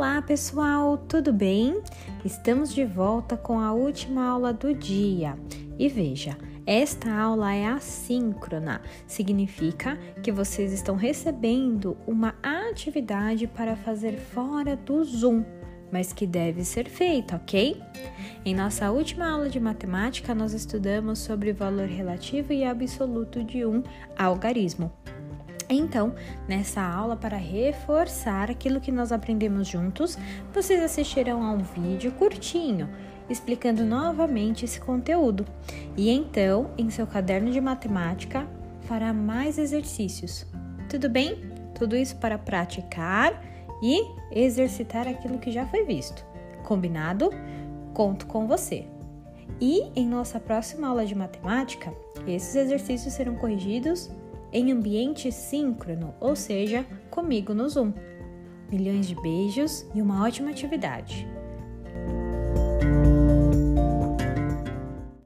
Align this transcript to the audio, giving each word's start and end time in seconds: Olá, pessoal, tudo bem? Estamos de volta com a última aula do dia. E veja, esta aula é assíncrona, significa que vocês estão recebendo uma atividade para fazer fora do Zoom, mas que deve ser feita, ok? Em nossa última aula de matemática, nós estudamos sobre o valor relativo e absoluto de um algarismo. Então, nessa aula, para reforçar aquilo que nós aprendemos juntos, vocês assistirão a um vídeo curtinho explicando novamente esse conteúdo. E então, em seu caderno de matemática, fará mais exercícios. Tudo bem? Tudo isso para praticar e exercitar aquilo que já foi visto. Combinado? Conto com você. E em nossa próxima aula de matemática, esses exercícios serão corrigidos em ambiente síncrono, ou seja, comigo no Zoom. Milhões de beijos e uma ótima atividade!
Olá, 0.00 0.22
pessoal, 0.22 0.96
tudo 0.96 1.30
bem? 1.30 1.82
Estamos 2.24 2.72
de 2.72 2.86
volta 2.86 3.36
com 3.36 3.60
a 3.60 3.74
última 3.74 4.28
aula 4.28 4.50
do 4.50 4.72
dia. 4.72 5.36
E 5.78 5.90
veja, 5.90 6.38
esta 6.64 7.12
aula 7.12 7.52
é 7.52 7.66
assíncrona, 7.66 8.80
significa 9.06 9.98
que 10.22 10.32
vocês 10.32 10.72
estão 10.72 10.96
recebendo 10.96 11.98
uma 12.06 12.34
atividade 12.42 13.46
para 13.46 13.76
fazer 13.76 14.16
fora 14.16 14.74
do 14.74 15.04
Zoom, 15.04 15.44
mas 15.92 16.14
que 16.14 16.26
deve 16.26 16.64
ser 16.64 16.88
feita, 16.88 17.36
ok? 17.36 17.78
Em 18.42 18.54
nossa 18.54 18.90
última 18.90 19.30
aula 19.30 19.50
de 19.50 19.60
matemática, 19.60 20.34
nós 20.34 20.54
estudamos 20.54 21.18
sobre 21.18 21.50
o 21.50 21.54
valor 21.54 21.88
relativo 21.88 22.54
e 22.54 22.64
absoluto 22.64 23.44
de 23.44 23.66
um 23.66 23.82
algarismo. 24.16 24.90
Então, 25.70 26.12
nessa 26.48 26.82
aula, 26.82 27.16
para 27.16 27.36
reforçar 27.36 28.50
aquilo 28.50 28.80
que 28.80 28.90
nós 28.90 29.12
aprendemos 29.12 29.68
juntos, 29.68 30.18
vocês 30.52 30.82
assistirão 30.82 31.44
a 31.44 31.52
um 31.52 31.58
vídeo 31.58 32.10
curtinho 32.12 32.90
explicando 33.30 33.84
novamente 33.84 34.64
esse 34.64 34.80
conteúdo. 34.80 35.46
E 35.96 36.10
então, 36.10 36.72
em 36.76 36.90
seu 36.90 37.06
caderno 37.06 37.52
de 37.52 37.60
matemática, 37.60 38.46
fará 38.82 39.12
mais 39.12 39.56
exercícios. 39.56 40.44
Tudo 40.88 41.08
bem? 41.08 41.52
Tudo 41.78 41.96
isso 41.96 42.16
para 42.16 42.36
praticar 42.36 43.40
e 43.80 44.02
exercitar 44.32 45.06
aquilo 45.06 45.38
que 45.38 45.52
já 45.52 45.64
foi 45.66 45.84
visto. 45.84 46.26
Combinado? 46.64 47.30
Conto 47.94 48.26
com 48.26 48.48
você. 48.48 48.86
E 49.60 49.84
em 49.94 50.06
nossa 50.06 50.40
próxima 50.40 50.88
aula 50.88 51.06
de 51.06 51.14
matemática, 51.14 51.92
esses 52.26 52.56
exercícios 52.56 53.14
serão 53.14 53.36
corrigidos 53.36 54.10
em 54.52 54.72
ambiente 54.72 55.30
síncrono, 55.30 56.14
ou 56.20 56.34
seja, 56.36 56.86
comigo 57.10 57.54
no 57.54 57.68
Zoom. 57.68 57.92
Milhões 58.70 59.06
de 59.06 59.14
beijos 59.16 59.86
e 59.94 60.00
uma 60.00 60.24
ótima 60.24 60.50
atividade! 60.50 61.26